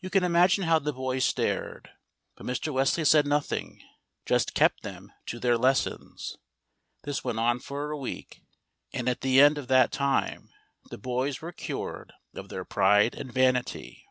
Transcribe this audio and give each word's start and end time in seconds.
You 0.00 0.10
can 0.10 0.24
imagine 0.24 0.64
how 0.64 0.80
the 0.80 0.92
boys 0.92 1.24
stared; 1.24 1.90
but 2.34 2.44
Mr. 2.46 2.72
Wesley 2.72 3.04
said 3.04 3.28
nothing, 3.28 3.80
just 4.26 4.54
kept 4.54 4.82
them 4.82 5.12
to 5.26 5.38
their 5.38 5.56
lessons. 5.56 6.36
This 7.04 7.22
went 7.22 7.38
on 7.38 7.60
for 7.60 7.92
a 7.92 7.96
week, 7.96 8.42
and 8.92 9.08
at 9.08 9.20
the 9.20 9.40
end 9.40 9.58
of 9.58 9.68
that 9.68 9.92
time 9.92 10.50
the 10.90 10.98
boys 10.98 11.40
were 11.40 11.52
cured 11.52 12.12
of 12.34 12.48
their 12.48 12.64
pride 12.64 13.14
and 13.14 13.32
vanity. 13.32 14.04